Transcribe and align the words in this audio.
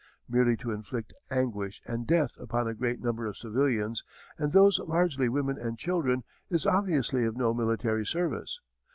Merely 0.27 0.57
to 0.57 0.71
inflict 0.71 1.13
anguish 1.29 1.79
and 1.85 2.07
death 2.07 2.35
upon 2.39 2.67
a 2.67 2.73
great 2.73 2.99
number 2.99 3.27
of 3.27 3.37
civilians, 3.37 4.03
and 4.35 4.51
those 4.51 4.79
largely 4.79 5.29
women 5.29 5.59
and 5.59 5.77
children, 5.77 6.23
is 6.49 6.65
obviously 6.65 7.23
of 7.23 7.37
no 7.37 7.53
military 7.53 8.03
service. 8.07 8.59